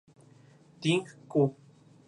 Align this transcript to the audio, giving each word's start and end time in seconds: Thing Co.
Thing 0.81 1.05
Co. 1.29 1.55